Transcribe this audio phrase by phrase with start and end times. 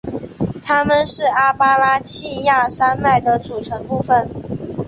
[0.63, 4.27] 它们是阿巴拉契亚山脉的组成部分。